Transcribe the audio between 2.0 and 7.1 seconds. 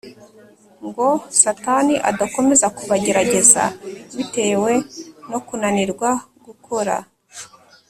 adakomeza kubagerageza bitewe no kunanirwa gukora